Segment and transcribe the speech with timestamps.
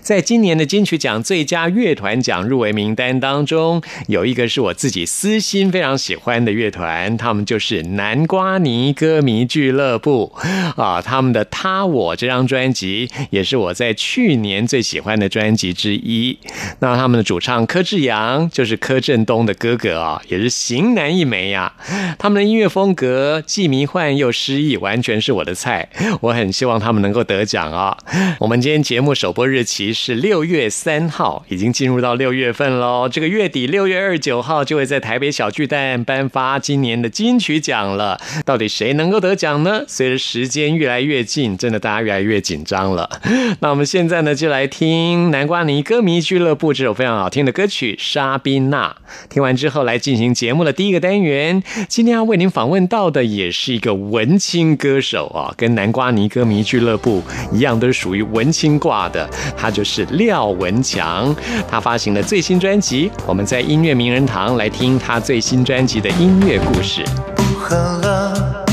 [0.00, 10.34] 在今年的金曲奖最佳乐团奖入围名单当中，有一个是我自己私心非常喜欢的乐团，他们就是南瓜泥歌迷俱乐部
[10.76, 11.00] 啊。
[11.00, 16.38] 他们的《他我》这张专辑也是我在去年最喜欢的专辑之一。
[16.80, 21.72] 那他们的主唱柯志阳就是柯震东的哥哥啊，也是型男一枚呀。
[22.18, 25.88] 他们的音乐风格既迷幻又诗意，完全是我的菜。
[26.20, 27.96] 我很希望他们能够得奖啊。
[28.40, 29.67] 我们今天节目首播日。
[29.68, 33.06] 期是六月三号，已经进入到六月份喽。
[33.06, 38.18] 这个月底六月二十九号就会在台北小巨蛋颁发今年的金曲奖了。
[38.46, 39.84] 到底谁能够得奖呢？
[39.86, 43.20] 随着时间越来越近，真的大家越来越紧张了。
[43.60, 48.96] 那我们现在呢，就来听南瓜泥歌迷俱乐部这首非常好听的歌曲《沙宾娜》。
[49.28, 51.62] 听完之后，来进行节目的第一个单元。
[51.88, 59.28] 今天要为您访问到的也是一个文青歌手啊，跟南瓜泥歌迷俱乐部一样，都是属于文青挂的。
[59.58, 61.34] 他就是廖文强，
[61.68, 67.04] 他发行了最新专辑，我们在音乐名人堂来听他最新专辑的音乐故事。
[67.34, 68.64] 不喝了。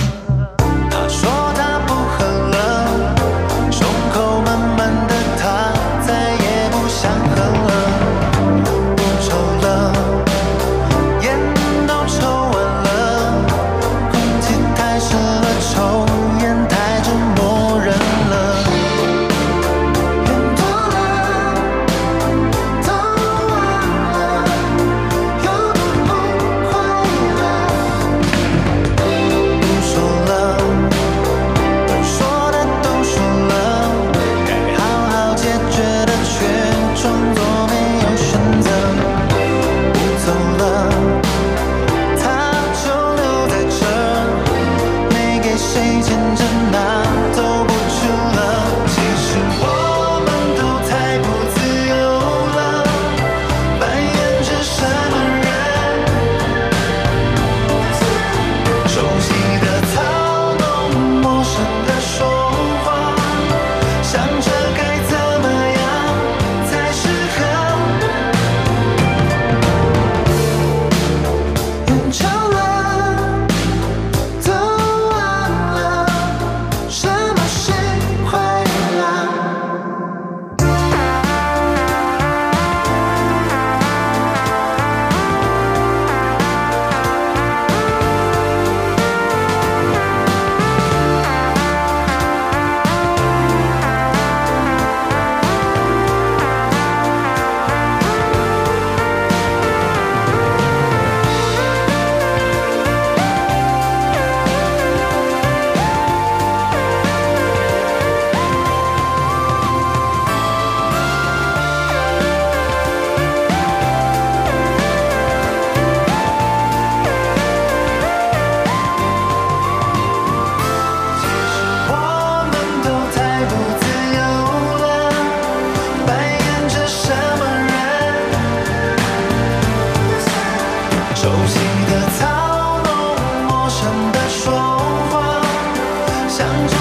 [136.38, 136.75] 相。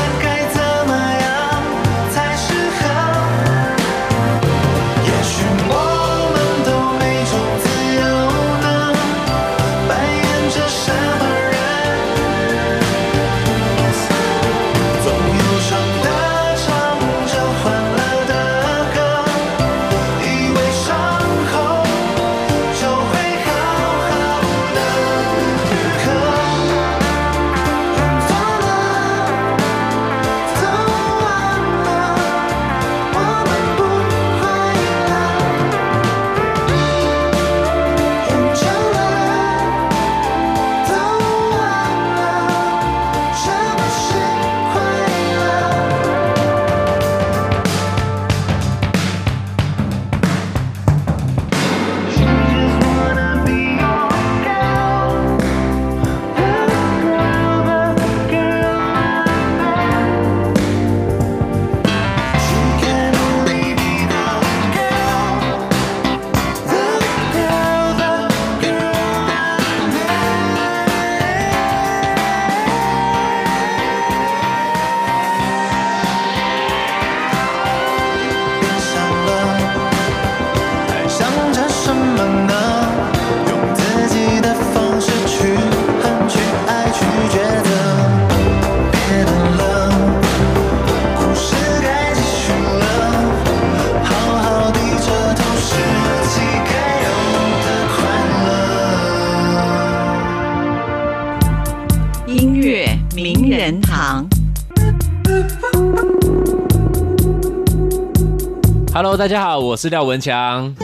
[109.17, 110.75] 大家好，我是廖文强。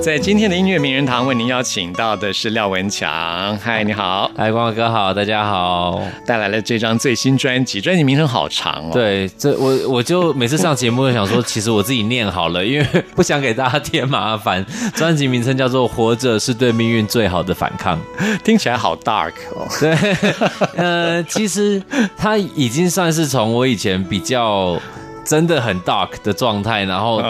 [0.00, 3.54] 在今天的音乐名人堂，为您邀请到的是廖文强。
[3.58, 6.02] 嗨，你好，哎，光哥好，大家好。
[6.24, 8.90] 带来了这张最新专辑，专辑名称好长哦。
[8.94, 14.64] 对，这我我就每次上节目就想说，其实我自己念好了，因为不想给大家添麻烦。
[14.94, 17.98] 专辑名称叫做《活着是对命运最好的反抗》，
[18.42, 19.68] 听起来好 dark 哦。
[19.78, 19.94] 对，
[20.82, 21.82] 呃，其实
[22.16, 24.80] 它已经算是从我以前比较。
[25.30, 27.22] 真的很 dark 的状态，然后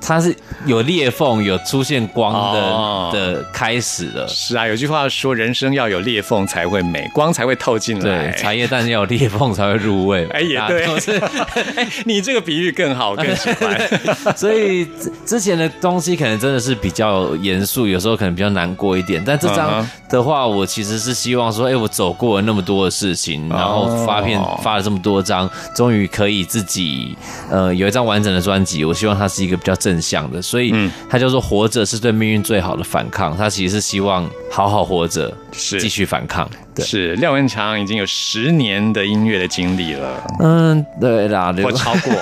[0.00, 0.34] 它是
[0.64, 4.26] 有裂缝、有出现光的的开始了。
[4.26, 8.32] 是啊，有句话说，人生要有裂缝才会美，光才会透进来。
[8.32, 10.26] 对，茶叶蛋要有裂缝才会入味。
[10.32, 10.84] 哎，也对，
[11.76, 13.80] 哎，你这个比喻更好，更喜欢。
[14.36, 14.84] 所以
[15.24, 19.22] 之前的东西可能真的是比较严肃，有时候可能比较难过一点。
[19.24, 27.16] 但这张的话，我其实是希望说，哎，我走过了那么多的事情，然后发片发了这么多张，终于可以自己。
[27.50, 30.74] 呃，有一张完整的专辑，我希望它是一个比较正向的，所以
[31.08, 33.36] 它叫做“活着是对命运最好的反抗”。
[33.38, 36.48] 它其实是希望好好活着，是继续反抗。
[36.84, 40.22] 是廖文强已经有十年的音乐的经历了。
[40.40, 42.12] 嗯，对啦，我超过。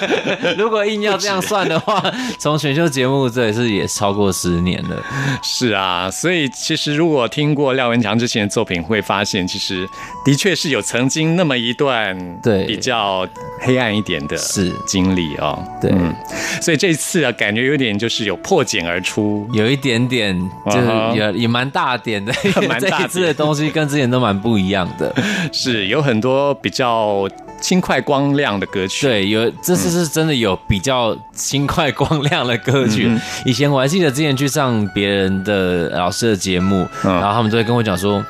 [0.58, 2.02] 如果硬要这样算的话，
[2.38, 5.02] 从选秀节目这也是也超过十年了。
[5.42, 9.88] 是啊，所以其实如果听过廖文强之前的作品，会发现其实
[10.24, 13.26] 的确是有曾经那么一段对比较
[13.60, 15.58] 黑暗一点的是经历哦。
[15.80, 15.90] 对，
[16.60, 22.32] 所以这次啊，感觉有点就是有破茧而出，有一点点就是也也蛮大点的，
[22.68, 24.01] 蛮大次的东西跟之前。
[24.10, 25.12] 都蛮不一样的，
[25.52, 27.28] 是有很多比较
[27.60, 29.06] 轻快光亮的歌曲。
[29.06, 33.10] 对，有这次是真的有比较轻快光亮的歌曲。
[33.44, 38.24] 以前我还记得之前去上别人的老师的节目，然后他们都会跟我讲说，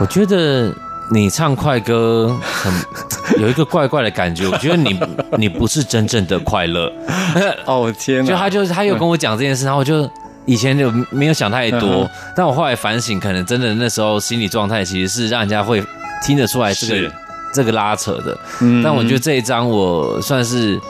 [0.00, 0.72] 我觉得
[1.12, 2.72] 你唱快歌很
[3.42, 4.98] 有一个怪怪的感觉，我觉得你
[5.36, 6.92] 你不是真正的快乐。
[7.66, 10.08] 哦天，就他就是他又跟我讲这件事，然后我就。
[10.48, 15.80] 以前就没有想太多，但我后来反省，可能真的那时候心理状态其实是让人家会
[16.24, 17.12] 听得出来这个
[17.52, 18.36] 这个拉扯的。
[18.62, 20.80] 嗯但我觉得这一张我算是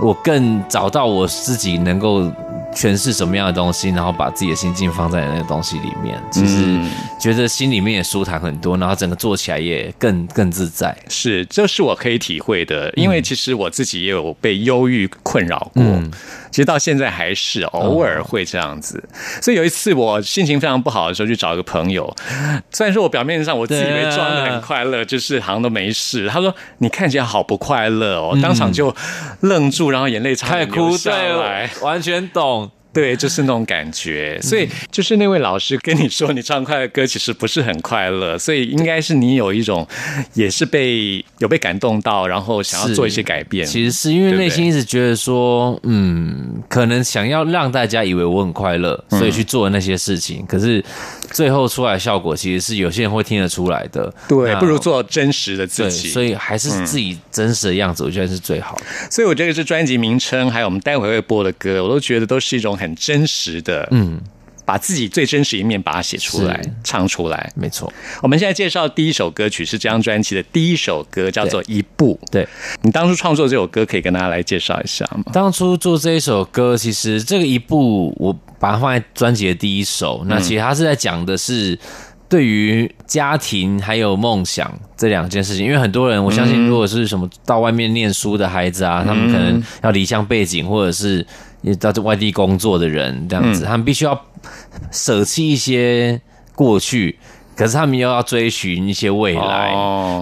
[0.00, 2.30] 我更找到我自己能够。
[2.74, 6.78] 诠释什么样的东西，然后把自己的心境放在那个东西里面，其实
[7.18, 10.94] 觉得心里面也舒坦很多，然后整个做起来也更更自在。
[11.08, 15.82] 是，这是我可以体会的，因为其实我自己也有被忧郁困扰过，
[16.56, 19.06] 其实到现在还是偶尔会这样子。
[19.42, 22.10] 所以有一次我心情非常不好的时候，去找一个朋友，
[22.70, 26.26] 虽然说我表面上我自己以为装的很快乐，就是好像都没事。
[26.28, 28.96] 他说你看起来好不快乐哦，当场就
[29.40, 32.70] 愣住，然后眼泪差点流下来，完全懂。
[32.96, 39.86] 对，就是那种感觉，所以就是那位老师跟你说，你唱快乐歌其实不是很快乐，所以应该是你有一种，
[40.32, 43.66] 也是被有被感动到，然后想要做一些改变。
[43.66, 50.42] 其实是因为内心一直觉得说，嗯，可能想要让大家以为我很快乐，所以去做那些事情。
[50.46, 50.82] 可是
[51.32, 54.10] 最后出来效果，其实是有些人会听得出来的。
[54.26, 56.08] 对，不如做真实的自己。
[56.08, 58.84] 所以还是自己真实的样子，我觉得是最好的。
[59.10, 62.85] 所以我觉得是专辑名称，还有我们待会会播的歌，我都觉得都是一种很。
[62.86, 64.20] 很真实的，嗯，
[64.64, 67.92] 把自己最真实一面把它写出来、唱出来，没错。
[68.22, 72.18] 我们现在介绍第一首歌曲是这张专辑的第一首歌，叫做《一步》。
[72.30, 72.46] 对
[72.82, 75.24] 你当初创作这首歌，可以跟大家来介绍一下吗？
[75.32, 80.24] 当初做这一首歌，其实这个《一步》，我把它放在专辑的第一首。
[80.26, 81.78] 那其实它是在讲的是
[82.28, 85.64] 对于家庭还有梦想这两件事情。
[85.64, 91.24] 因为很多人，我相信，如果是什么到外面念书的孩子啊，他们可能要离乡背景，或者是。
[91.66, 94.18] 也到外地工作的人这样子，他们必须要
[94.92, 96.20] 舍弃一些
[96.54, 97.18] 过去，
[97.56, 99.74] 可是他们又要追寻一些未来，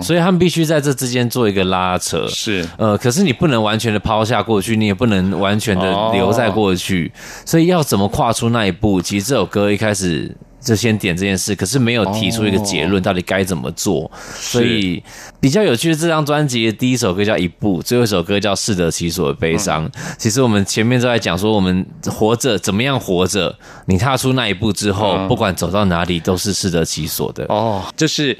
[0.02, 2.26] 所以他们必须在这之间做一个拉扯。
[2.28, 7.12] 是，呃，可是你不能完全的抛下过去，你也不能完全的留在过去，
[7.44, 9.02] 所以要怎么跨出那一步？
[9.02, 10.34] 其实这首歌一开始。
[10.64, 14.10] 就先点这件事，可是没有提出一个结论，到底该怎么做。
[14.34, 15.02] 所以
[15.38, 19.86] 比较有趣的这张专辑的第一首歌叫《一步》，最后一首歌叫《适得其所的悲伤》。
[20.16, 23.54] 其实我们前面都在讲说，我们活着怎么样活着？
[23.84, 27.44] 你踏出那一步之后，不管走到哪里，都是适得其所的。
[27.50, 28.36] 哦，就是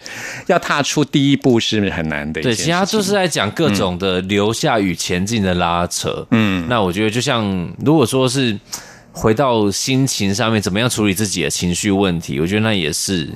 [0.46, 2.40] 要踏出第一步是很难的。
[2.40, 6.26] 对，其他就是在讲各种的留下与前进的拉扯。
[6.30, 8.58] 嗯，那我觉得就像如果说是。
[9.14, 12.38] 回到心情上面，怎么样处理自己的情绪问题？
[12.40, 13.30] 我觉得那也是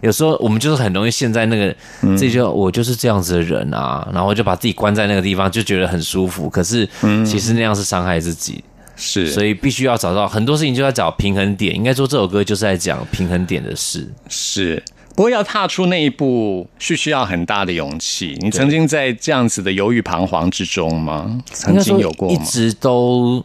[0.00, 1.74] 有时候我们就是很容易陷在那个
[2.16, 6.48] 自己就我就是这样子的人啊，然后就把自己关在那个地方，就觉得很舒服。
[6.48, 6.88] 可是
[7.26, 8.62] 其实那样是伤害自己，
[8.96, 11.74] 是所以必须要找到很多事情，就要找平衡点。
[11.74, 14.06] 应该说这首歌就是在讲平衡点的事。
[14.28, 14.82] 是
[15.16, 18.36] 不过要踏出那一步，是需要很大的勇气。
[18.40, 21.40] 你曾经在这样子的犹豫彷徨之中吗？
[21.50, 22.34] 曾经有过吗？
[22.34, 23.44] 一直都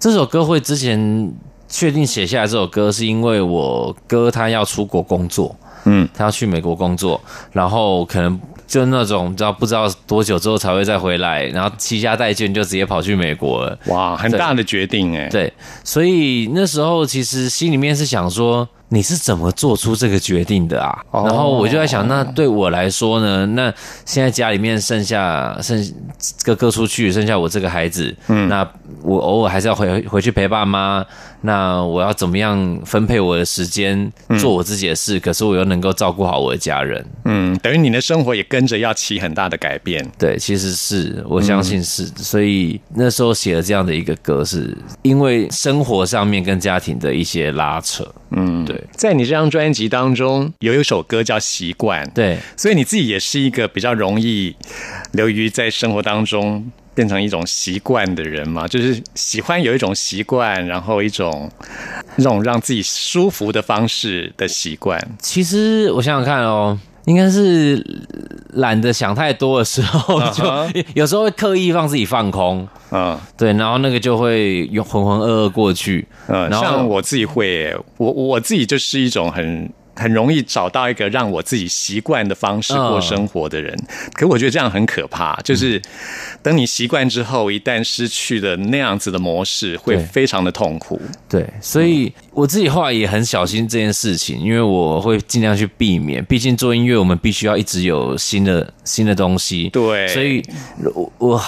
[0.00, 1.30] 这首歌会之前
[1.68, 5.54] 确定写下来这首歌，是因为我哥他要出国工作，
[5.84, 7.20] 嗯，他要去美国工作，
[7.52, 8.40] 然后可能。
[8.70, 13.76] 就那种，知道不知道多久之后才会再回来，然后七家带眷就直接跑去美国了。
[13.86, 15.28] 哇，很大的决定哎。
[15.28, 15.52] 对，
[15.82, 18.68] 所以那时候其实心里面是想说。
[18.92, 20.98] 你是怎么做出这个决定的啊？
[21.12, 23.46] 然后我就在想，那对我来说呢？
[23.46, 23.72] 那
[24.04, 25.80] 现在家里面剩下剩
[26.44, 28.68] 哥哥出去，剩下我这个孩子，嗯，那
[29.02, 31.06] 我偶尔还是要回回去陪爸妈。
[31.42, 35.18] 那我要怎么样分配我的时间，做我自己的事？
[35.18, 37.04] 可是我又能够照顾好我的家人。
[37.24, 40.06] 嗯，等于你的生活也跟着要起很大的改变。
[40.18, 48.06] 对，其实是我相信是，所以那时候写了这样的一个歌，是因为生活上面跟家庭的一些拉扯。
[48.30, 48.82] 嗯，对。
[48.92, 54.54] 在你这张专辑当中，有一首歌叫《习惯》，对，所以你自己也是一个比较容易
[55.12, 61.50] 流于在生活当中变成一种习惯的人嘛，就是喜欢有一种习惯，然后一种
[62.16, 65.00] 那种让自己舒服的方式的习惯。
[65.18, 66.78] 其实我想想看哦。
[67.06, 67.82] 应该是
[68.52, 70.44] 懒得想太多的时候，就
[70.94, 79.68] 有时候会刻意让自己放空，嗯，对，然后那个就会浑浑噩噩过去，嗯，像我自己会，我我自己就是一种很。
[79.96, 83.76] 很容易找到一个让我自己习惯的方式过生活的人，
[84.14, 85.34] 可我觉得这样很可怕。
[85.42, 85.80] 就是
[86.42, 91.00] 等你习惯之后，一旦失去了那样子的模式，会非常的痛苦。
[91.28, 96.24] 对，所以我自己后来也很小心这件事情，因为我会尽量去避免。
[96.24, 99.68] 毕竟做音乐，我们必须要一直有新的新的东西。
[99.70, 100.42] 对，所以
[100.94, 101.42] 我我。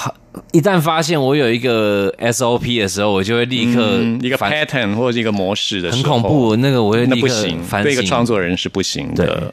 [0.53, 6.57] 一旦发现我有一个 SOP 的时候，我就会立刻一个 pattern 或者一个模式的，很恐怖。
[6.57, 9.53] 那个我会那不行，对一个创作人是不行的。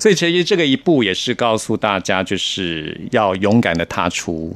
[0.00, 4.54] 所以其实这个一步也是告诉大家，就是要勇敢的踏出。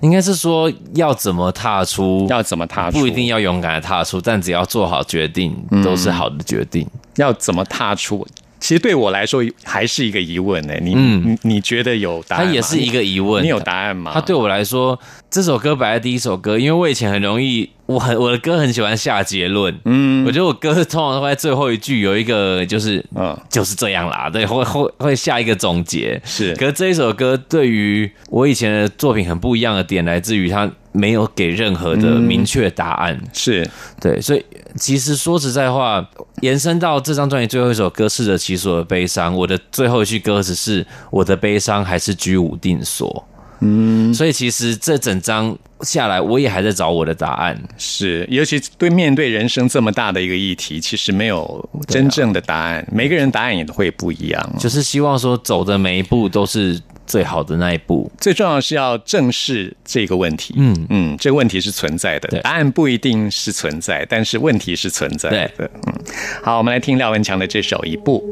[0.00, 6.86] 应该是说要怎么踏出，要怎么踏出，不一定要勇敢的踏出，但只要做好决定，都是好的决定。
[7.16, 8.26] 要怎么踏出？
[8.60, 10.74] 其实对我来说还是一个疑问呢。
[10.82, 12.46] 你你你觉得有答案？
[12.46, 13.42] 它也是一个疑问。
[13.42, 14.10] 你有答案吗？
[14.14, 14.98] 它对我来说，
[15.30, 19.78] 这首歌摆在第一首歌，因为我以前很容易，我很我的歌很喜欢下结论。
[19.84, 26.20] 嗯，我觉得我歌通常会在最后一句有一个就是嗯就是这样啦，对，会 会会下一个总结。
[26.24, 30.70] 是，可是这一首歌对于我以前的作品很不一样的点，来自于它。
[30.90, 33.64] 没有给任何的明确答案，是
[34.00, 34.44] 对，所以
[34.76, 36.06] 其实说实在话，
[36.42, 43.24] 延伸到这张专辑最后一首歌《适得其所的悲伤》，我的最后一句歌词是“我的悲伤还是居无定所”。
[43.60, 47.60] 嗯，所以其实这整张下来，我也还在找我的答案。
[47.76, 54.54] 是，尤其对面对人生这么大的一个议题，其实没有真正的答案，每个人答案也会不一样。
[54.58, 56.80] 就是希望说，走的每一步都是。
[57.08, 60.54] 最好的那一步，最重要是要正视这个问题。
[60.58, 65.68] 嗯嗯，这个问题是存在的，答案不一定是存在，但是问题是存在的。
[65.86, 65.94] 嗯，
[66.42, 68.22] 好，我们来听廖文强的这首《一步》。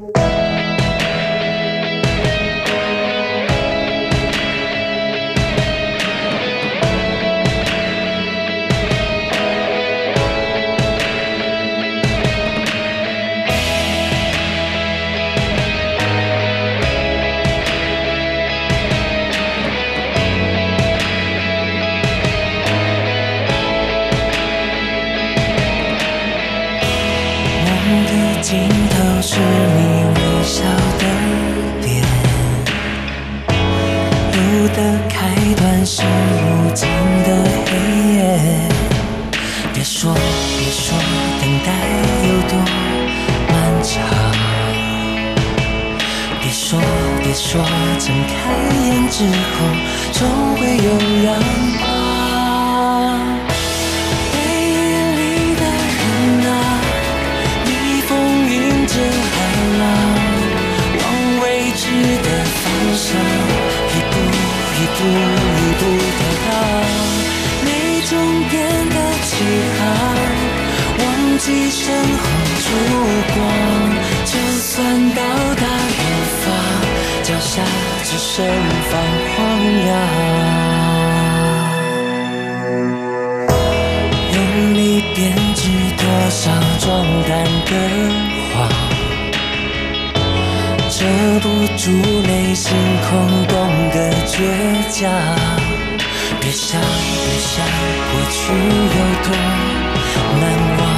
[29.26, 29.95] 是你。
[71.96, 72.24] 灯红
[72.64, 72.68] 烛
[73.32, 73.36] 光
[74.26, 75.22] 就算到
[75.54, 75.62] 达
[75.96, 76.00] 远
[76.42, 76.44] 方
[77.22, 77.62] 脚下
[78.04, 78.44] 只剩
[78.90, 78.92] 放
[79.32, 79.36] 荒
[79.84, 79.88] 凉
[84.34, 86.50] 用力编织多少
[86.80, 86.86] 壮
[87.22, 87.32] 胆
[87.64, 87.72] 的
[88.52, 88.56] 谎
[90.90, 91.04] 遮
[91.40, 91.44] 不
[91.76, 91.90] 住
[92.26, 92.76] 内心
[93.08, 93.56] 空洞
[93.90, 94.34] 的倔
[94.90, 95.76] 强。
[96.40, 97.66] 别想别想
[98.12, 99.36] 过去有多
[100.40, 100.95] 难忘。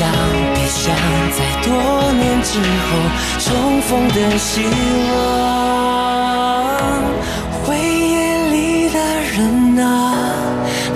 [0.00, 0.08] 想
[0.54, 0.96] 别想，
[1.36, 1.68] 在多
[2.12, 2.24] 年。
[2.42, 2.88] 之后
[3.38, 4.64] 重逢的希
[5.12, 5.12] 望。
[7.62, 8.16] 回忆
[8.50, 8.98] 里的
[9.30, 9.84] 人啊，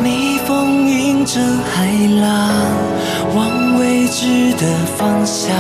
[0.03, 1.39] 逆风迎着
[1.71, 1.85] 海
[2.19, 2.25] 浪，
[3.37, 4.65] 往未知的
[4.97, 5.55] 方向，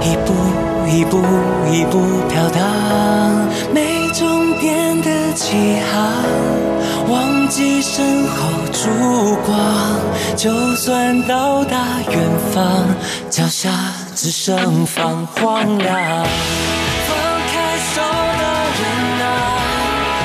[0.00, 0.32] 一步
[0.88, 1.18] 一步
[1.72, 2.62] 一步飘荡，
[3.74, 5.98] 没终点的起航，
[7.10, 9.56] 忘记身后烛光，
[10.36, 11.78] 就算到达
[12.10, 12.18] 远
[12.52, 12.86] 方，
[13.30, 13.70] 脚下
[14.14, 16.26] 只剩放荒凉。
[17.08, 17.16] 放
[17.50, 18.44] 开手的
[18.78, 18.82] 人
[19.24, 19.26] 啊，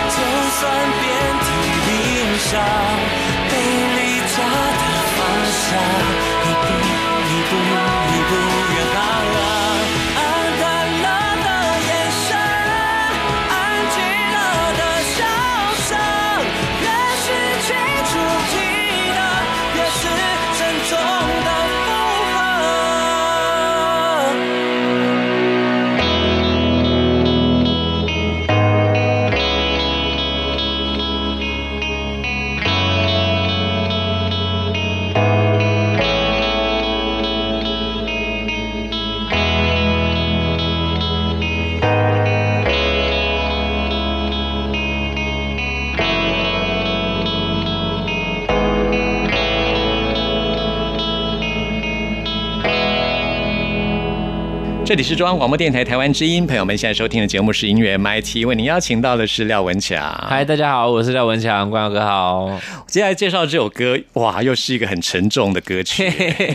[0.09, 0.15] 就
[0.59, 0.61] 算
[0.99, 1.01] 遍
[1.39, 1.47] 体
[1.87, 1.91] 鳞
[2.39, 2.51] 伤，
[54.93, 59.99] 这里是中央广播电台台湾之音，朋友们现在收听的节目是音乐 MIT，为您邀请到的是廖文强。
[60.29, 62.47] 嗨，大家好，我是廖文强，关友哥好。
[62.85, 66.07] 接下来介绍这首歌，哇，又是一个很沉重的歌曲。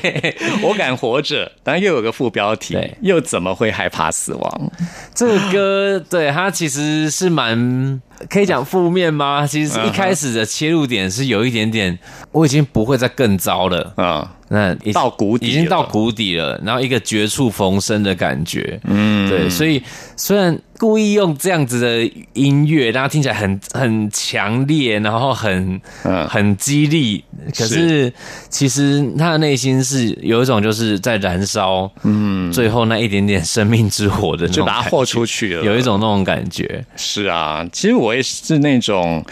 [0.62, 4.70] 我敢活着，当然又有个副标题，又怎么会害怕死亡？
[5.12, 9.44] 这个歌，对它其实是蛮可以讲负面吗？
[9.48, 11.98] 其实一开始的切入点是有一点点，
[12.30, 13.94] 我已经不会再更糟了。
[13.96, 19.82] 啊、那已到谷底已经到谷底了，然后一个绝处逢生的感觉，嗯，对，所以
[20.16, 26.28] 虽然故意用这样子的音乐，让它听起来很很强烈，然后很嗯。
[26.28, 27.24] 很激励，
[27.56, 28.12] 可是
[28.50, 35.64] 其实他的内心是有一种就是在燃烧，嗯，最后那一点点生命之火的那种就把它豁出去了。
[35.64, 39.24] 有一种那种感觉，是啊，其实我也是那种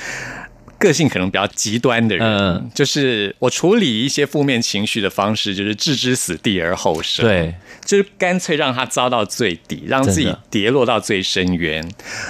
[0.79, 7.25] 个性可能比较极端的人，嗯就是我处理一些负面情绪的方式，就是置之死地而后生。
[7.25, 11.83] 对，就是干脆让它遭到最底，让自己跌落到最深渊，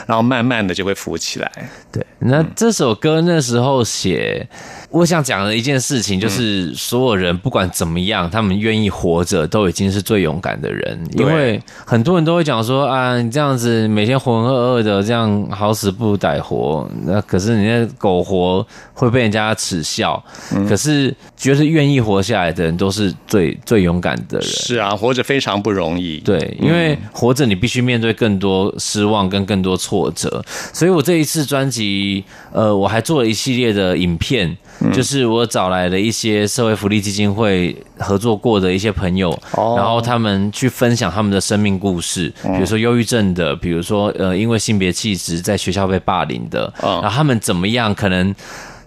[0.06, 1.50] 然后慢慢的就会浮起来。
[1.90, 4.48] 对，那这首歌那时候写，
[4.90, 10.98] 我想讲的一件事情就是，所有人不管怎么样，他们愿意活着，都已经是最勇敢的人。
[11.12, 16.88] 因对为很多人都会讲说啊，你这样子每天浑浑噩噩的，这样好死不如歹活。
[17.04, 20.22] 那可是你那苟活会被人家耻笑，
[20.68, 24.48] 可是觉得愿意活下来的人，都是最最勇敢的人。
[24.48, 26.18] 是啊，活着非常不容易。
[26.18, 34.56] 对，因为活着你必须面对更多失望跟更多挫折，所以我这一次专辑，呃，我还做了一系列的影片，
[34.92, 39.74] 就是我找来了一些社会福利基金会合作过的一些朋友，哦。
[39.76, 47.00] 然后他们去分享他们的生命故事，比如说忧郁症的，比如说呃，因为性别气质在学校被霸凌的，嗯。
[47.00, 48.34] 然后他们怎么样可能。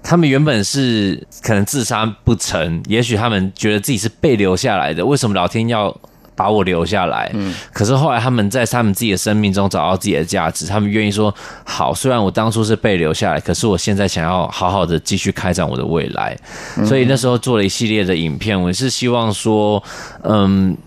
[0.02, 5.96] 他们原本是可能自杀不成，也许他们觉得自己是被留下来的，为什么老天要
[6.40, 7.30] 把我留下来？
[7.34, 11.34] 嗯，可是后来他们在他们自己的生命中找到自己的价值，他们愿意说
[11.66, 16.38] 好，虽然我当初是被留下来，可是我现在想要好好的继续开展我的未来，
[16.86, 19.84] 所以那时候做了一系列的影片，我是希望说，
[20.24, 20.78] 嗯，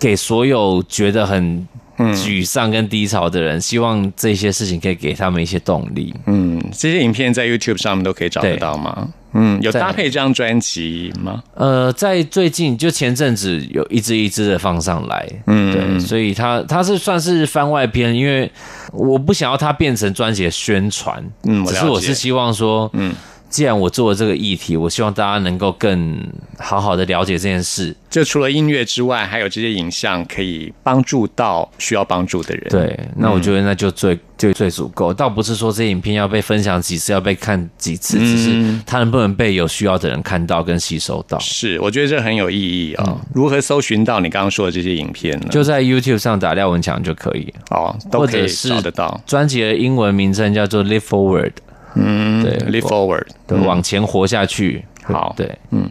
[0.00, 1.68] 给所有觉得很。
[1.98, 6.12] 沮丧跟低潮的人，希望这些事情可以给他们一些动力。
[6.26, 9.06] 嗯，这些影片在 YouTube 上面都可以找得到吗？
[9.34, 11.42] 嗯，有搭配这张专辑吗？
[11.54, 18.50] 呃，在最近就前阵子有一支一支的放上来，嗯，对，所以它它是算是番外篇，因为
[18.92, 23.14] 我不想要它变成专辑的宣传，嗯我只是我是希望说，嗯，
[23.52, 26.18] 既然我做了这个议题，我希望大家能够更
[26.58, 41.38] 好好的了解这件事，就除了音乐之外，还有这些影像可以帮助到需要帮助的人。，对，那我觉得那就最就最足够，倒不是说这些影片要被分享几次，要被看几次，只是它能不能被有需要的人看到跟吸收到。
[41.38, 45.48] 是，我觉得这很有意义啊、如何搜寻到你刚刚说的这些影片呢？
[45.50, 49.20] 就在 YouTube 上打廖文强就可以，哦，都可以找得到。
[49.26, 51.50] 专辑的英文名称叫做《Live Forward》，
[51.94, 53.26] 嗯，对 Live Forward。
[53.46, 54.84] 对，往前活下去。
[55.04, 55.90] 好对，嗯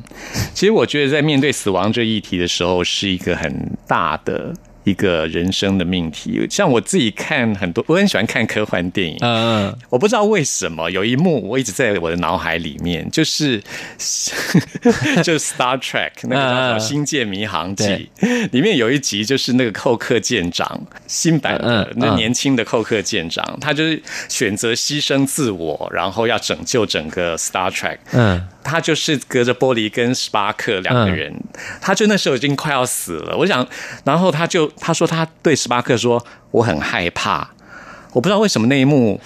[0.54, 6.46] 其实我觉得在面对死亡这议题的时候，是一个很大的一个人生的命题。
[6.50, 13.62] 像我自己看很多，我很喜欢看科幻电影，嗯，我不知道为什么有一幕我一直在我的脑海里面，就是
[15.24, 18.10] 就是 Star Trek 那个叫什么《嗯嗯星舰迷航记》
[18.52, 27.98] 里面有一集，就是那个寇克舰长新版嗯那年轻的寇克舰长，他就是选择牺牲自我，然后要拯救整个 Star Trek。
[28.12, 31.34] 嗯，他就是隔着玻璃跟史巴克两个人，
[31.80, 33.36] 他就那时候已经快要死了。
[33.38, 33.67] 我想，
[34.04, 37.50] 然后他就他说他对史巴克说我很害怕，
[38.13, 39.19] 我不知道为什么那一幕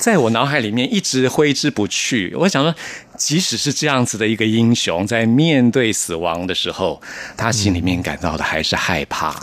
[0.00, 2.34] 在我脑海里面一直挥之不去。
[2.36, 2.74] 我想说，
[3.16, 7.00] 即使是这样子的一个英雄，在面对死亡的时候，
[7.36, 9.34] 他心里面感到的还是害怕。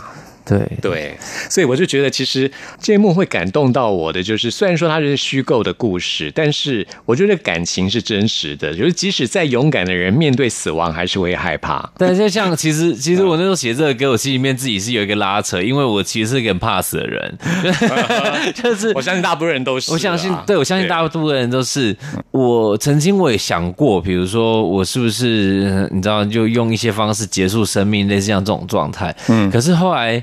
[0.46, 1.18] 对，对，
[1.50, 2.48] 所以我就觉得，其实
[2.80, 8.72] 这一幕会感动到我的，就是虽然说它是虚构的故事，但是我觉得感情是真实的。
[8.72, 11.90] 就是即使再勇敢的人，面对死亡还是会害怕。
[11.98, 17.38] 但是像 其实其实我那时候写这个歌，我心里面自己是有一个拉扯，因为我其实是一个很怕死的人，
[18.54, 21.96] 就是我相信大部分人都是啊，我相信，对我相信大部分人都是。
[22.30, 29.12] 我曾经我也想过，比如说我是不是呃你知道，就用一些方式结束生命，类似像这种状态。
[29.28, 30.22] 嗯，可是后来。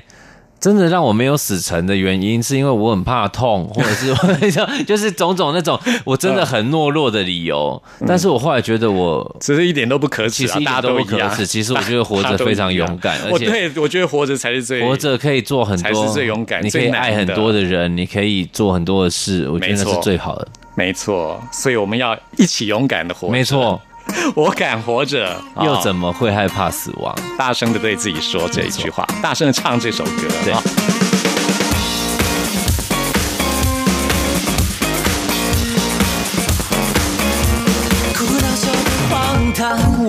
[0.60, 4.14] 真的让我没有死成的原因，是因为我很怕痛， 或者是
[4.84, 7.80] 就是种种那种我真的很懦弱的理由。
[8.06, 11.46] 但是我后来觉得我其实一点都不可耻啊，其实一大家点都不可耻。
[11.46, 20.48] 其实我觉得活着 非常勇敢，而且我对我觉得活着才是最活着可以做很多才多，是最勇敢你可以爱很多的人，你可以做很多的事，我觉得那是最好的。
[20.76, 23.28] 没错，所以我们要一起勇敢的活。
[23.28, 23.80] 没错，
[24.34, 25.80] 我敢活着， 又啊。
[25.82, 27.14] 怎么会害怕死亡？
[27.38, 30.12] 大声的对自己说这一句话，大声的唱这首歌。
[30.44, 30.52] 对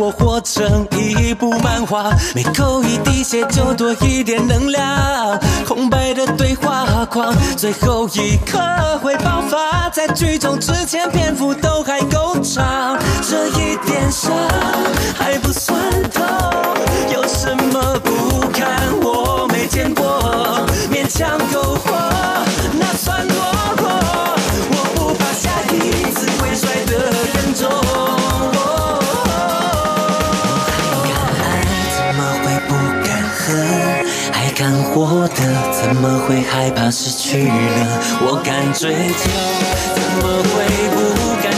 [0.05, 5.39] 我活成一部漫画，每扣一滴血就多一点能量。
[5.67, 8.59] 空白的对话框，最后一刻
[9.01, 12.95] 会爆发，在剧终之前篇幅都还够长。
[13.27, 14.31] 这一点伤
[15.17, 15.75] 还不算
[16.13, 16.23] 痛，
[17.11, 21.91] 有什么不堪我没见过，勉强苟活，
[22.79, 23.35] 那算多。
[35.85, 37.51] 怎么会害怕失去了？
[38.21, 39.29] 我敢追求，
[39.93, 40.97] 怎么会不
[41.43, 41.53] 敢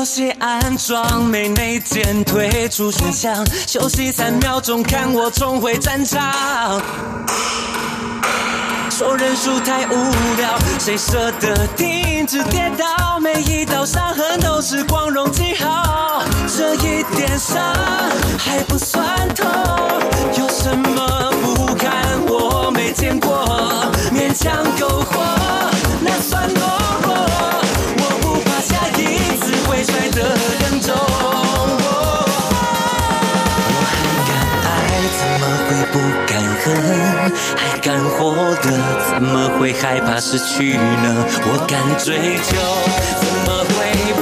[0.00, 6.80] 人生有些安装没内建，退出选项，休息三秒钟，看我重回战场。
[8.90, 9.94] 说认输太无
[10.38, 13.20] 聊，谁舍得停止跌倒？
[13.20, 17.62] 每一道伤痕都是光荣记号，这一点伤
[18.38, 19.46] 还不算痛，
[20.38, 21.92] 有什么不堪
[22.26, 23.92] 我没见过？
[24.10, 25.20] 勉强苟活，
[26.00, 26.60] 那算懦
[27.02, 27.10] 弱。
[30.90, 30.96] 哦。
[33.72, 33.92] 我还
[34.28, 34.30] 敢
[34.66, 34.68] 爱，
[35.18, 35.94] 怎么会不
[36.26, 36.66] 敢恨？
[37.56, 38.18] 还敢活
[38.56, 38.66] 的，
[39.10, 41.24] 怎么会害怕失去呢？
[41.44, 42.50] 我敢追求，
[43.20, 43.70] 怎么会
[44.14, 44.20] 不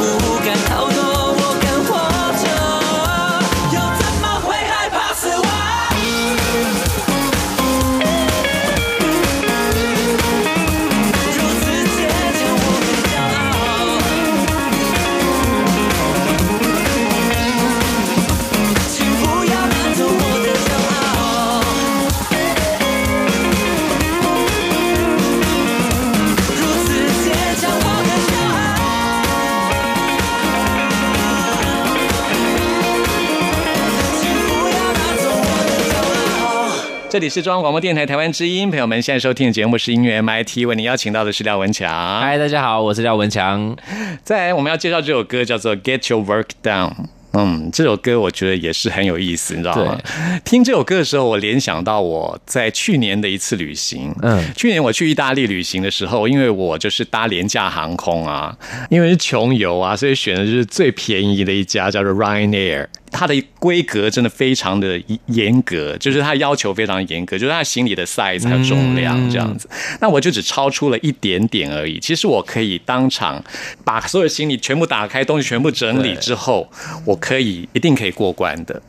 [37.10, 42.20] 这里是中央广播电台台湾之音，朋友们现在收听的节目是音乐 MIT，为您邀请到的是廖文强。
[42.20, 43.74] 嗨，大家好，我是廖文强。
[44.22, 46.90] 再来，我们要介绍这首歌叫做《Get Your Work Done》。
[47.32, 49.98] 嗯，这首歌我觉得也是很有意思，你知道吗？
[50.44, 54.14] 听这首歌的时候，我联想到我在去年的一次旅行。
[54.22, 58.54] 嗯去年我去意大利旅行的时候，因为我就是搭廉价航空啊，
[58.90, 62.86] 因为是穷游啊，所以选的就是最便宜的一家，叫做 Ryanair。
[63.10, 69.68] 它的规格真的非常的严格，就是它要求非常严格，就是它行李的 size 还有重量这样子。
[70.00, 71.98] 那我就只超出了一点点而已。
[71.98, 73.42] 其实我可以当场
[73.84, 76.70] 把所有行李全部打开，东西全部整理之后，
[77.04, 78.80] 我可以一定可以过关的。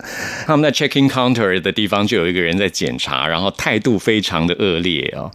[0.46, 5.32] 他们在 check-in counter 的地方就有一个人在检查，然后态度非常的恶劣哦。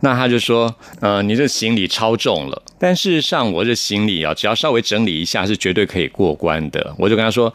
[0.00, 6.94] 那他就说，呃，你这行李超重了，但事实上我这行李啊，只要稍微整理一下是绝对可以过关的。
[6.98, 7.52] 我就跟他说，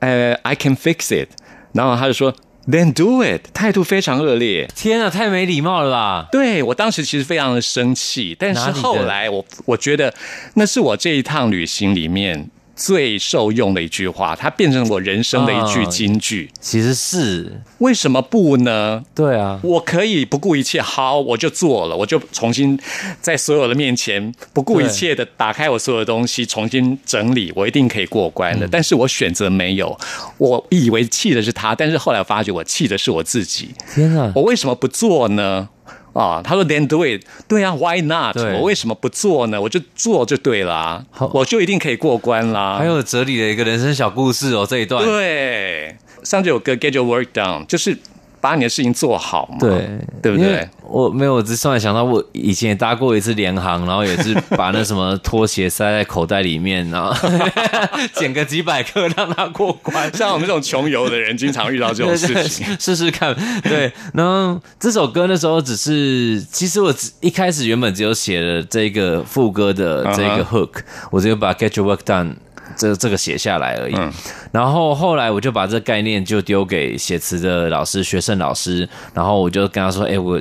[0.00, 1.28] 呃，I can fix it。
[1.72, 2.34] 然后他就说
[2.66, 3.52] ，Then do it。
[3.52, 4.68] 态度非常恶劣。
[4.74, 6.28] 天啊，太没礼貌了吧！
[6.32, 10.12] 对我当时其实非常的生气，但是后来我我觉得
[10.54, 16.50] 那是我这一趟旅行里面最受用的一句话，它变成我人生的一句哦金句。
[16.60, 19.02] 其实是为什么不呢？
[19.14, 22.78] 对啊，我可以不顾一切，好，我就做了，我就重新
[23.20, 28.68] 在所有的面前不顾一切的打开我所有的东西，重新整理，我一定可以过关嗯的。
[28.68, 29.98] 但是我选择没有，
[30.36, 33.70] 我以为气的是他，但是后来我发觉我气的是我自己。
[33.94, 35.70] 天啊，我为什么不做呢？
[36.16, 38.36] 啊，他说 Then do it，对啊，Why not？
[38.54, 39.60] 我为什么不做呢？
[39.60, 42.76] 我就做就对了啊好，我就一定可以过关啦。
[42.78, 45.04] 还有哲理的一个人生小故事哦，这一段。
[45.04, 47.98] 对，上这首歌 Get Your Work Done，就是
[48.46, 50.68] 把你的事情做好嘛，对，对不对？
[50.84, 57.12] 我没有，我只突然想到，我以前也搭过一次联航，然后也是把那什么拖鞋塞在口袋里面，然后
[58.14, 60.14] 捡个几百克让它过关。
[60.14, 62.64] 像我们这种穷游的人，经常遇到这种事情。
[62.78, 63.34] 试试看。
[63.64, 70.70] 对，然后这首歌那时候只是，其实我只一开始原本只有写了这个副歌的这个 hook，、
[71.10, 72.36] 我只有把 Get Your Work Done
[72.76, 73.94] 这这个写下来而已。
[74.52, 80.40] 然后后来我就把这概念就丢给写词的老师、学生老师，然后我就跟他说：“哎、我。”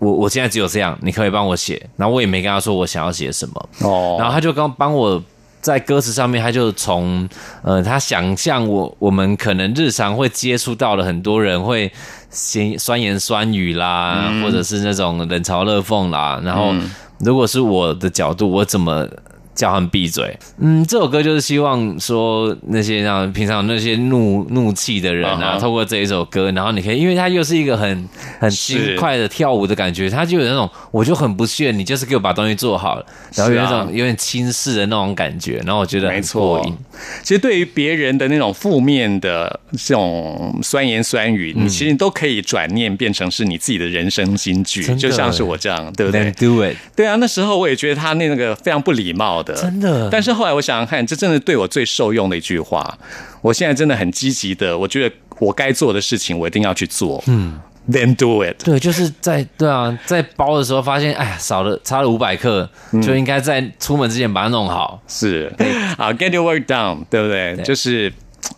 [0.00, 5.22] 我我现在只有这样，你可以帮我写，然后我也没跟他说我想要写什么，哦然后他就刚帮我
[5.60, 7.28] 在歌词上面，他就从
[7.62, 11.92] 呃，他想象我我们可能日常会接触到的很多人会
[12.30, 16.72] 先酸言酸语啦，或者是那种冷嘲热讽啦，然后
[17.18, 19.06] 如果是我的角度，我怎么？
[19.60, 20.34] 叫他们闭嘴。
[20.58, 25.58] 嗯，这首歌就是希望说那些让平常那些怒怒气的人啊啊哈。
[25.58, 36.64] 透过这一首歌，然后你可以，因为它又是一个很很轻快的跳舞的感觉，它就有那种我就很不屑，你就是给我把东西做好了，然后有那是啊种有点轻视的那种感觉，然后我觉得没错。
[37.22, 52.98] 其实对于别人的那种负面的这种酸言酸语，你其实都可以转念变成是你自己的人生金句，就像是我这样，对不对？It，对啊，那时候我也觉得他那个非常不礼貌的，真的但是后来我想想看，这真的对我最受用的一句话。
[53.42, 57.22] 我现在真的很积极的，我觉得我该做的事情，我一定要去做。
[57.26, 57.58] 嗯
[57.90, 58.62] ，then do it。
[58.62, 65.00] 对，就是在对啊，在包的时候发现，哎呀，少了差了五百克，嗯就应该在出门之前把它弄好。
[65.08, 65.50] 是
[65.96, 67.56] 好，get your work done，对不对？
[67.56, 68.12] 对就是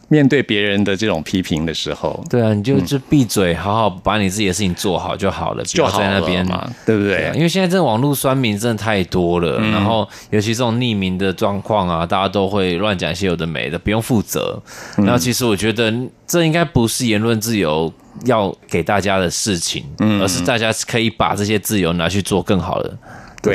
[0.09, 7.31] 面对别人的这种批评的时候，对啊，你就就闭嘴，好好把你自己的事情做好就好了，就在那边嘛，对不对？
[7.35, 9.73] 因为现在这种网络酸民真的太多了，嗯。
[9.73, 14.61] 然后尤其这种匿名的状况啊，大家都会乱讲一些有的没的，不用负责。
[14.99, 15.05] 嗯。
[15.07, 15.93] 然后其实我觉得
[16.27, 17.91] 这应该不是言论自由
[18.25, 20.21] 要给大家的事情，嗯。
[20.21, 22.99] 而是大家可以把这些自由拿去做更好的
[23.43, 23.55] 对。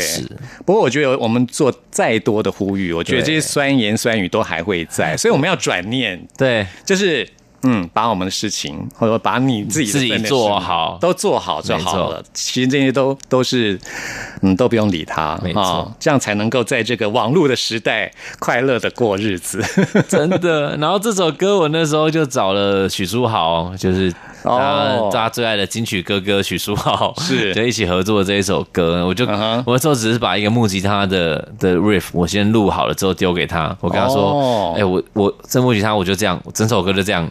[0.65, 7.27] 不过我觉得我们做再多的呼吁，我觉得这些酸言酸语都还会在，所以我们要转念，对，就是
[7.63, 12.23] 嗯，把我们的事情或者把你自己的做好都做好就好了。
[12.33, 13.79] 其实这些都都是
[14.41, 19.63] 嗯，都不用理他，没错啊这样才能够在这个网络的时代快乐的过日子。
[20.07, 20.77] 真的。
[20.77, 29.05] 然后这首歌我那时候就找了许书豪，就是哦他大家最爱的金曲哥哥许书豪，是就一起合作这一首歌。
[29.05, 37.27] 我就、我那时候只是把一个木吉他的的 riff 我先录好了之后丢给他，我跟他说，哎、哦我我这木吉他我就这样，整首歌就这样，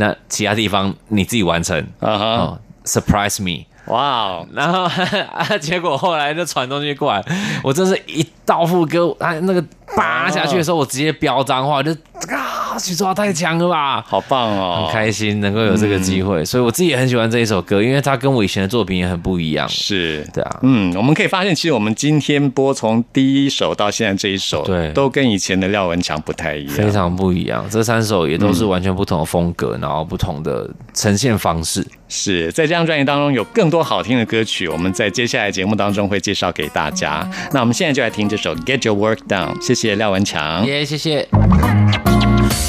[0.00, 1.78] 那其他地方你自己完成。
[2.00, 4.84] 啊哈，哦，surprise me，哇哦，然后
[5.32, 7.22] 啊， 结果后来就传东西过来，
[7.62, 9.62] 我真是一到副歌，啊，那个
[9.96, 11.90] 扒下去的时候，我直接飙脏话，就
[12.28, 14.04] 啊，许书豪太强了吧！
[14.06, 19.68] 好棒哦，很开心能够有这个机会，所以我自己也很喜欢这一首歌，因为它跟我以前的作品也很不一样。
[19.68, 20.24] 是。
[20.32, 27.64] 对啊，嗯，我们可以发现，其实我们今天播从第一首到现在这一首，对都跟以前的廖文强不太一样，非常不一样。
[27.68, 31.84] 这三首也都是完全不同的风格，然后不同的呈现方式。
[32.12, 37.28] 是在这张专辑当中有更多好听的歌曲，我们在接下来节目当中会介绍给大家。
[37.52, 40.64] 那我们现在就来听这首《Get Your Work Done》，谢谢廖文强。
[40.66, 41.28] 耶、谢谢。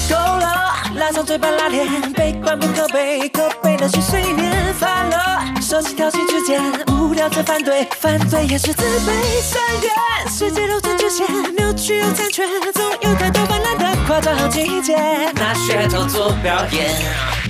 [0.10, 9.92] 够了，上嘴巴拉链，悲观不可悲，可悲的是睡眠发了，手机挑起之间，无聊才反对，反对也是自卑深渊，
[10.30, 10.62] 世界
[11.58, 12.44] 扭曲又残缺，
[12.74, 14.96] 总有太多泛滥的夸张和情节，
[15.36, 17.41] 拿噱头做表演。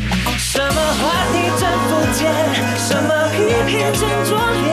[0.51, 2.27] 什么话题真肤浅，
[2.77, 3.37] 什么批
[3.71, 4.67] 评真拙劣，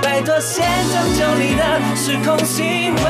[0.00, 1.62] 拜托先拯救你的
[1.94, 3.02] 时空行为。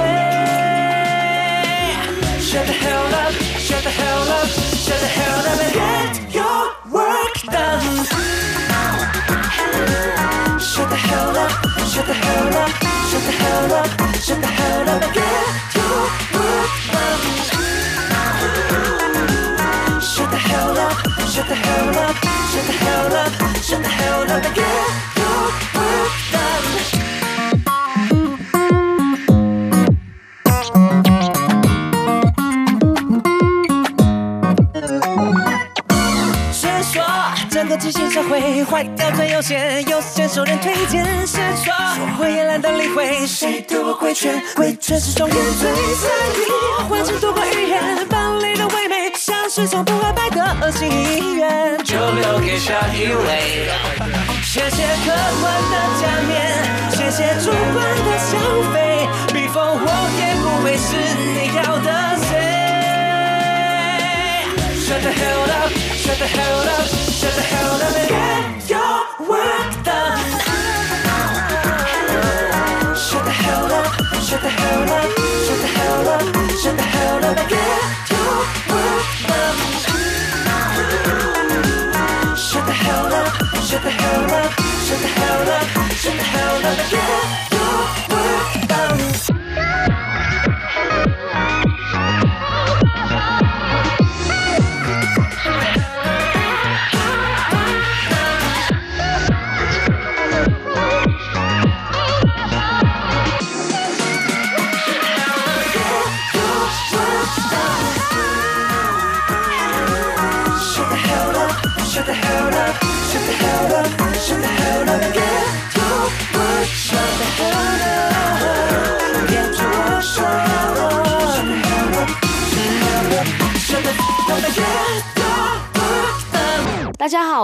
[2.40, 6.74] Shut the hell up, shut the hell up, shut the hell up and get your
[6.90, 7.86] work done.
[10.58, 11.52] Shut the hell up,
[11.86, 12.70] shut the hell up,
[13.08, 13.86] shut the hell up,
[14.20, 15.67] shut the hell up and get
[21.38, 22.16] shut the hell up,
[22.50, 24.66] shut the hell up, shut the hell up and get
[25.14, 25.46] your
[25.78, 26.66] work done.
[36.50, 37.04] 先说
[37.48, 41.24] 整个机器社会坏掉最优先，优先受人推荐。
[41.24, 41.72] 先说
[42.18, 46.50] 我也懒得理会谁对我规劝，规劝是双眼最在意，
[46.88, 48.17] 换成多个语言，班里的唯
[49.58, 53.68] 是从不二百个恶心医院，就留给下一位。
[54.40, 58.38] 谢谢客观的假面，谢谢主观的消
[58.72, 60.94] 费，逼疯我也不会是
[61.34, 61.90] 你要的
[62.22, 62.30] 谁。
[64.78, 68.78] Shut the hell up, shut the hell up, shut the hell up and get your
[69.26, 70.22] work done.
[72.94, 73.90] Shut the hell up,
[74.22, 75.10] shut the hell up,
[75.42, 76.22] shut the hell up,
[76.62, 78.07] shut the hell up and get.
[82.48, 83.28] Shut the hell up,
[83.62, 84.52] shut the hell up,
[84.86, 86.78] shut the hell up, shut the hell up.
[86.92, 87.07] And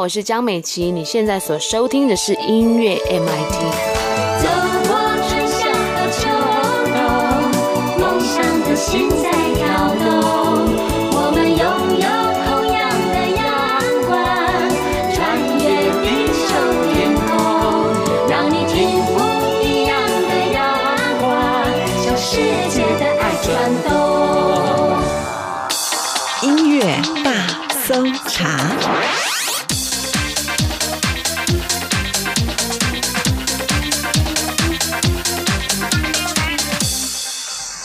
[0.05, 3.94] 我是江美琪，你现在所收听的是音乐 MIT。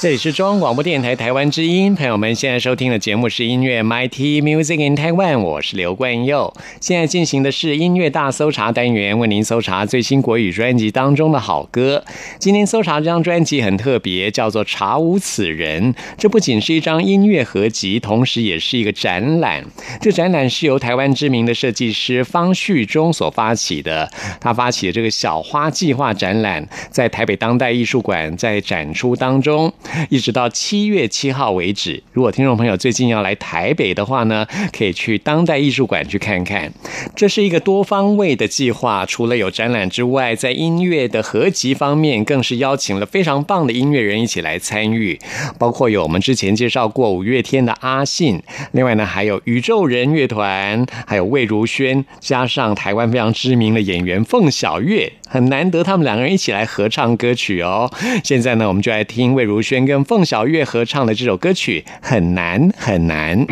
[0.02, 6.54] 这里是中央广播电台台湾之音，朋友们现在收听的节目是音乐 MIT Music in Taiwan，我是刘冠佑。
[6.80, 12.02] 现在进行的是音乐大搜查单元，为您搜查最新国语专辑当中的好歌。
[12.38, 15.94] 今天搜查这张专辑很特别，叫做《查无此人》。
[16.18, 19.66] 这不仅是一张音乐合集，同时也是一个展览。
[20.00, 24.10] 这展览是由台湾知名的设计师方旭中所发起的，
[24.40, 29.70] 他发起的这个小花计划展览，在台北当代艺术馆在展出当中。
[30.10, 32.02] 一直到七月七号为止。
[32.14, 36.72] 如果听众朋友最近要来台北的话呢，可以去当代艺术馆去看看。
[37.16, 45.20] 这是一个多方位的计划，除了有展览之外，在音乐的合集方面，更是邀请了非常棒的音乐人一起来参与，
[45.58, 57.90] 包括有我们之前介绍过五月天的阿信，另外呢还有宇宙人乐团，还有魏如萱，加上台湾非常知名的演员凤小岳，很难得他们两个人一起来合唱歌曲哦。
[58.24, 63.46] 现在呢，我们就来听魏如萱跟凤小岳合唱的这首歌曲《很难很难》。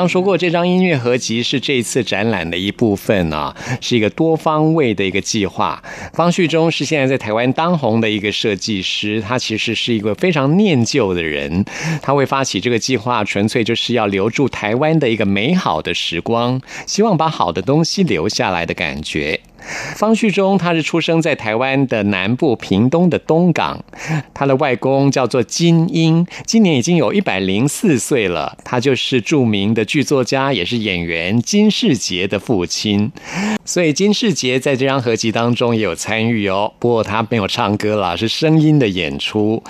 [0.00, 5.82] 刚说过，这张音乐合集是这次展览的一部分啊，是一个多方位的一个计划。
[6.14, 11.66] 方旭中是现在在台湾当红的一个设计师，他其实是一个非常念旧的人。
[12.00, 19.38] 他会发起这个计划，纯粹就是要留住台湾的一个美好的时光，希望把好的东西留下来的感觉。
[19.96, 23.82] 方旭中，他是出生在台湾的南部屏东的东港，
[24.34, 28.56] 他的外公叫做金英，今年已经有一百零四岁了。
[28.64, 33.10] 他就是著名的剧作家，也是演员金世杰的父亲。
[33.64, 39.62] 所以金世杰在这张合集当中也有参与哦，不过他没有唱歌啦，是声音的演出。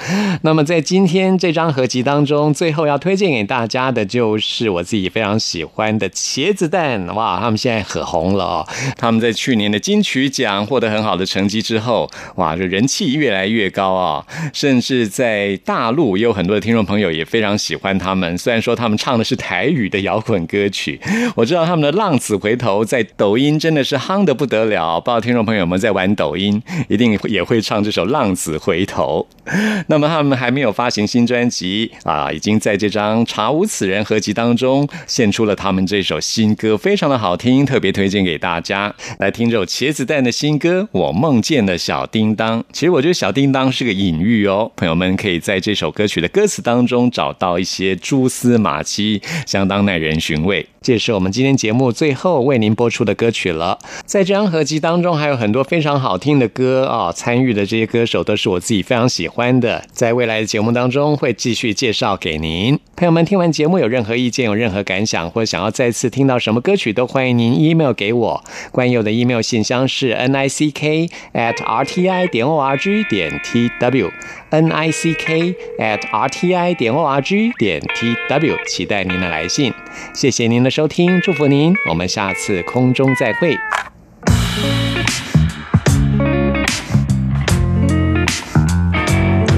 [0.42, 8.68] 那么在今天这张合集当中，最后要推荐给大家的就是我自己非常喜欢的茄子蛋，哇，他们现在可红了哦。
[8.96, 14.24] 他们在去年的金曲奖获得很好的成绩之后，哇，这人气越来越高啊！
[14.52, 18.38] 甚至在大陆也有很多的听众朋友也非常喜欢他们。
[18.38, 21.00] 虽然说他们唱的是台语的摇滚歌曲，
[21.34, 25.00] 我知道他们的《浪子回头》在抖音真的是夯得不得了。
[25.00, 29.26] 不知道听众朋友们在玩抖音，一定也会唱这首《浪子回头》。
[29.88, 42.60] 那么他们还没有发行新专辑啊，已经在这张《查无此人》合集当中献出了他们这首新歌，非常的好听，特别推荐给大家来听这首茄子蛋的新歌《我梦见了小叮当》。
[42.72, 50.66] 其实我觉得小叮当是个隐喻哦，朋友们可以在这首歌曲的歌词当中找到一些蛛丝马迹，相当耐人寻味。
[50.82, 53.78] 这是我们今天节目最后为您播出的歌曲了。
[54.06, 59.84] 在这张合集当中，还有很多非常好听的歌啊，参与的这些歌手都是我自己非常喜欢的。
[59.92, 62.78] 在未来的节目当中，会继续介绍给您。
[62.96, 68.44] 朋友们，听完节目有任何意见、有任何感想，或者想要再次听到什么歌曲，都欢迎您 email 给我。
[68.72, 73.38] 关佑的 email 信箱是 n i c k at r t i 点 o r g 点
[73.44, 74.10] t w
[74.50, 79.72] n i c k at r t i 点 o r g 点 t w，期待您的来信。
[80.12, 83.56] 谢谢您的收听，祝福您，我们下次空中再会。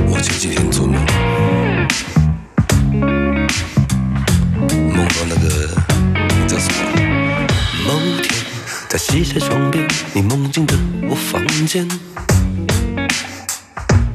[0.08, 1.00] 我前几天做梦，
[4.92, 5.48] 梦到那个
[6.46, 6.78] 叫什么？
[7.86, 8.28] 某天
[8.90, 10.74] 在西晒窗边，你梦境的
[11.08, 11.88] 我房间。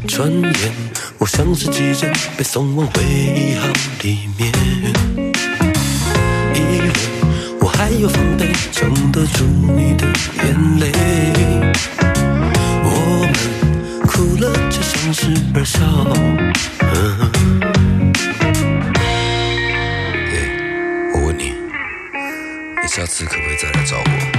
[0.07, 0.51] 转眼，
[1.17, 3.67] 我像是寄人，被送往回忆号
[4.01, 4.51] 里面。
[6.55, 6.89] 以为
[7.59, 10.07] 我还有防备，撑得住你的
[10.43, 10.91] 眼泪。
[12.83, 12.89] 我
[13.21, 13.33] 们
[14.07, 15.79] 哭了，却相视而笑。
[16.81, 18.13] 嗯
[18.95, 18.99] 哎
[21.13, 21.53] 我问你，
[22.81, 24.36] 你下次可不可以再来找我？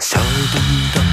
[0.00, 0.18] 小
[0.52, 0.60] 叮
[0.94, 1.04] 当，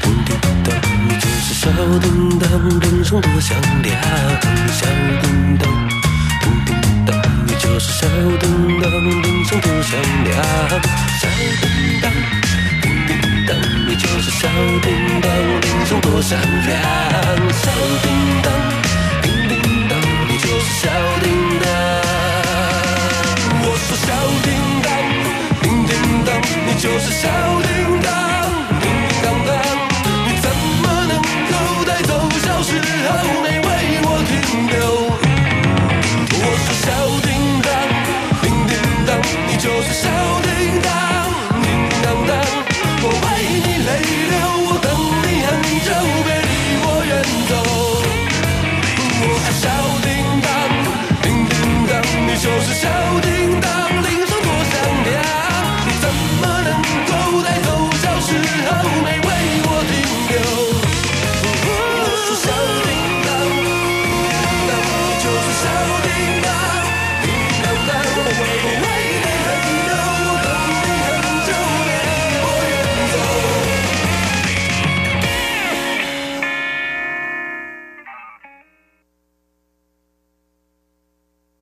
[0.00, 0.74] 叮叮当，
[1.08, 1.68] 你就是小
[1.98, 2.50] 叮当，
[2.80, 3.90] 人生多响亮。
[4.72, 4.86] 小
[5.20, 5.68] 叮当，
[6.40, 6.70] 叮叮
[7.06, 7.10] 当，
[7.46, 8.06] 你就是小
[8.38, 10.30] 叮当，人生多响亮。
[11.18, 11.28] 小
[11.60, 12.04] 叮当，
[12.82, 13.10] 叮叮
[13.46, 13.50] 当，
[13.88, 14.48] 你就是小
[14.82, 16.70] 叮当，人生多响亮。
[17.52, 17.70] 小
[18.02, 18.06] 叮
[18.42, 18.52] 当，
[19.22, 19.52] 叮叮
[19.88, 19.92] 当，
[20.28, 20.88] 你就是小
[21.22, 21.26] 叮
[21.60, 21.64] 当。
[23.62, 24.08] 我说小
[24.44, 24.48] 叮
[24.82, 24.88] 当，
[25.62, 25.90] 叮叮
[26.24, 26.28] 当，
[26.66, 27.28] 你就是小
[27.62, 27.99] 叮